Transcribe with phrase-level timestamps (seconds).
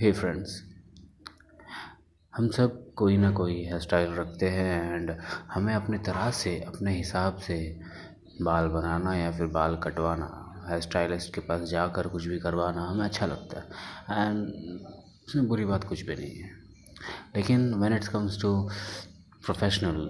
[0.00, 0.62] हे friends
[2.36, 5.10] हम सब कोई ना कोई हेयर स्टाइल रखते हैं एंड
[5.50, 7.80] हमें अपनी तरह से, अपने हिसाब से
[8.42, 10.28] बाल बनाना या फिर बाल कटवाना
[10.68, 13.66] हेयर स्टाइलिस्ट के पास जाकर कुछ भी करवाना हमें अच्छा लगता है
[14.28, 14.48] एंड
[15.28, 16.50] उसमें बुरी बात कुछ भी नहीं है।
[17.36, 18.68] लेकिन when it's comes to
[19.44, 20.00] professional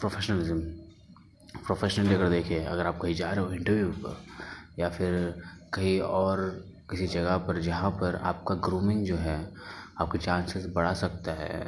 [0.00, 0.60] professionalism
[1.66, 4.16] professionally अगर देखिए, अगर आप कहीं जा रहे हो इंटरव्यू पर
[4.78, 5.42] या फिर
[5.74, 9.38] कहीं और किसी जगह पर जहाँ पर आपका ग्रूमिंग जो है,
[9.98, 11.60] आपके चांसेस बढ़ा सकता है।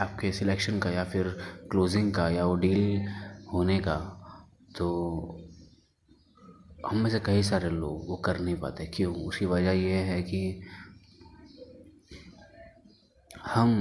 [0.00, 1.28] आपके सिलेक्शन का या फिर
[1.70, 3.06] क्लोजिंग का या वो डील
[3.52, 3.96] होने का
[4.76, 4.86] तो
[6.86, 9.14] हम में से कई सारे लोग वो कर नहीं पाते। क्यों?
[9.16, 10.60] उसकी वजह ये है कि
[13.46, 13.72] हम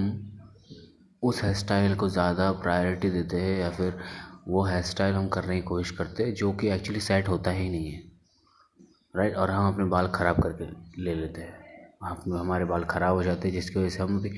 [1.24, 3.98] उस हेयर स्टाइल को ज़्यादा प्रायोरिटी देते हैं या फिर
[4.48, 7.70] वो हेयर स्टाइल हम करने की कोशिश करते हैं, जो कि एक्चुअली सेट होता ही
[7.70, 8.09] नहीं है।
[9.14, 10.66] राइट और हम अपने बाल ख़राब करके
[11.04, 11.58] ले लेते हैं।
[12.04, 14.30] आप, हमारे बाल ख़राब हो जाते हैं, जिसकी वजह से हम भी,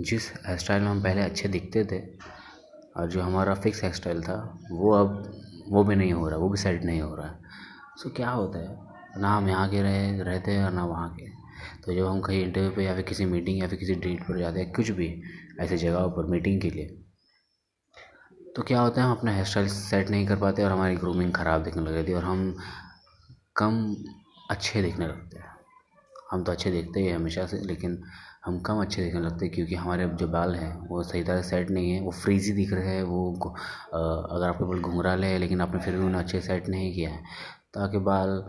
[0.00, 1.98] जिस हेयर स्टाइल में हम पहले अच्छे दिखते थे,
[2.96, 4.36] और जो हमारा फिक्स हेयर स्टाइल था,
[4.70, 5.22] वो अब,
[5.68, 7.38] वो भी नहीं हो रहा, वो भी सेट नहीं हो रहा है।
[7.98, 8.76] सो क्या होता है?
[9.18, 11.28] ना हम यहाँ के रहे, रहते हैं और ना वहाँ के।
[11.84, 14.38] तो जब हम कहीं इंटरव्यू पे या फिर किसी मीटिंग या फिर किसी डेट पर
[14.38, 15.08] जाते हैं, कुछ भी
[15.60, 17.00] ऐसी जगहों पर मीटिंग के लिए
[18.56, 21.32] तो क्या होता है, हम अपना हेयर स्टाइल सेट नहीं कर पाते और हमारी ग्रूमिंग
[21.34, 22.56] ख़राब दिखने लग जाती है, और हम
[23.56, 23.74] कम
[24.50, 25.52] अच्छे दिखने लगते हैं।
[26.30, 28.02] हम तो अच्छे दिखते ही हमेशा से, लेकिन
[28.44, 31.70] हम कम अच्छे दिखने लगते हैं क्योंकि हमारे जो बाल हैं, वो सही तरह सेट
[31.70, 35.80] नहीं है, वो फ्रीज़ी दिख रहे हैं, वो अगर आपके बाल घुंघराले हैं, लेकिन आपने
[35.80, 37.22] फिर भी उन्हें अच्छे सेट नहीं किया है
[37.74, 38.44] तो आपके बाल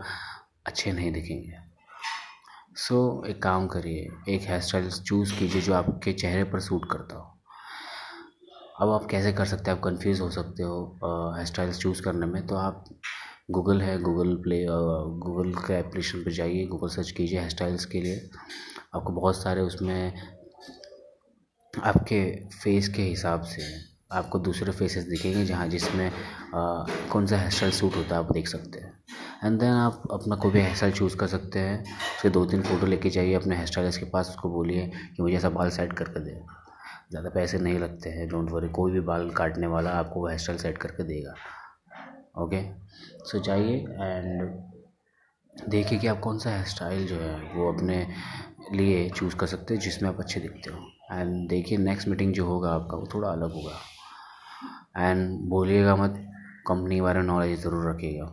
[0.66, 1.64] अच्छे नहीं दिखेंगे।
[2.78, 7.16] सो एक काम करिए, एक हेयर स्टाइल चूज़ कीजिए जो आपके चेहरे पर सूट करता
[7.16, 7.32] हो।
[8.80, 9.76] अब आप कैसे कर सकते हैं?
[9.78, 12.84] आप कंफ्यूज हो सकते हो हेयर स्टाइल्स चूज़ करने में तो आप
[13.48, 18.00] गूगल है, गूगल प्ले गूगल के एप्लीकेशन पर जाइए, गूगल सर्च कीजिए हेयर स्टाइल्स के
[18.00, 18.28] लिए।
[18.94, 20.12] आपको बहुत सारे उसमें
[21.74, 22.20] आपके
[22.54, 23.62] फेस के हिसाब से
[24.12, 26.10] आपको दूसरे फेसेस दिखेंगे जहाँ जिसमें
[27.12, 28.92] कौन सा हेयर स्टाइल सूट होता है आप देख सकते हैं।
[29.44, 32.62] एंड देन आप अपना कोई भी हेयर स्टाइल चूज़ कर सकते हैं। उसके दो तीन
[32.62, 34.86] फ़ोटो लेके जाइए अपने हेयर स्टाइलिस्ट के पास, उसको बोलिए
[35.16, 36.40] कि मुझे ऐसा बाल सेट करके दे।
[37.10, 40.58] ज़्यादा पैसे नहीं लगते हैं डोंट वरी कोई भी बाल काटने वाला आपको हेयर स्टाइल
[40.58, 41.34] सेट करके देगा।
[42.36, 42.62] ओके
[43.24, 44.64] सो जाइए एंड
[45.54, 48.06] देखिए कि आप कौन सा हेयर स्टाइल जो है वो अपने
[48.72, 50.78] लिए चूज़ कर सकते हो जिसमें आप अच्छे दिखते हो।
[51.12, 56.22] एंड देखिए नेक्स्ट मीटिंग जो होगा आपका वो थोड़ा अलग होगा। एंड बोलिएगा मत
[56.66, 58.26] कंपनी बारे में नॉलेज ज़रूर रखिएगा।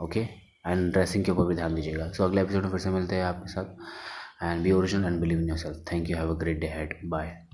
[0.00, 0.20] ओके
[0.66, 3.16] एंड ड्रेसिंग के ऊपर भी ध्यान दीजिएगा। सो so, अगले एपिसोड में फिर से मिलते
[3.16, 6.60] हैं आपके साथ। And be original and believe in yourself thank you have a great
[6.60, 7.36] day head bye